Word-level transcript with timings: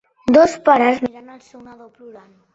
Dos 0.37 0.55
pares 0.69 1.03
mirant 1.05 1.29
el 1.35 1.45
seu 1.51 1.63
nadó 1.69 1.89
plorant. 2.01 2.35